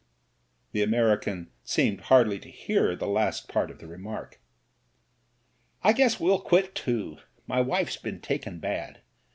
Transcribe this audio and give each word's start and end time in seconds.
'* 0.37 0.71
The 0.71 0.81
American 0.81 1.51
seemed 1.63 2.01
hardly 2.01 2.39
to 2.39 2.49
hear 2.49 2.95
the 2.95 3.05
last 3.05 3.47
part 3.47 3.69
of 3.69 3.77
the 3.77 3.85
remark. 3.85 4.41
"I 5.83 5.93
guess 5.93 6.19
we'll 6.19 6.41
quit 6.41 6.73
too. 6.73 7.17
My 7.45 7.61
wife's 7.61 7.97
been 7.97 8.19
taken 8.19 8.57
bad. 8.57 9.01